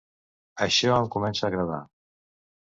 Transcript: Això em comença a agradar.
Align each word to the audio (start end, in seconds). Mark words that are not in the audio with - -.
Això 0.65 0.95
em 1.01 1.09
comença 1.17 1.45
a 1.45 1.47
agradar. 1.51 1.79